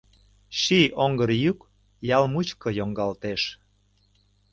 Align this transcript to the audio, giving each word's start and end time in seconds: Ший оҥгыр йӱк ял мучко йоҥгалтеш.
Ший 0.59 0.87
оҥгыр 1.03 1.31
йӱк 1.43 1.59
ял 2.17 2.23
мучко 2.33 2.69
йоҥгалтеш. 2.77 3.41